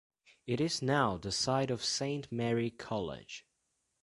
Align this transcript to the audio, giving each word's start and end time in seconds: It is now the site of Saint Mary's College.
It 0.47 0.59
is 0.59 0.81
now 0.81 1.17
the 1.19 1.31
site 1.31 1.69
of 1.69 1.85
Saint 1.85 2.31
Mary's 2.31 2.71
College. 2.79 3.45